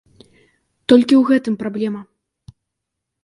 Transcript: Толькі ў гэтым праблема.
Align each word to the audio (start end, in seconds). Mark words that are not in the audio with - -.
Толькі 0.89 1.13
ў 1.17 1.19
гэтым 1.29 1.55
праблема. 1.61 2.01